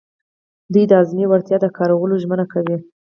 [0.73, 2.77] دوی د اعظمي وړتیا د کارولو ژمنه کوي.